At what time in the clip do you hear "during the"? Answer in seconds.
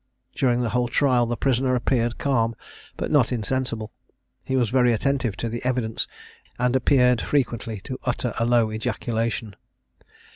0.33-0.69